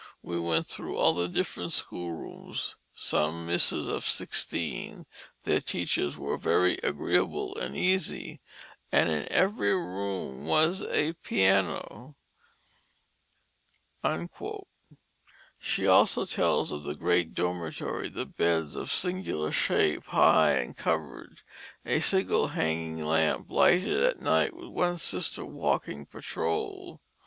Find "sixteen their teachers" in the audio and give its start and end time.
4.03-6.17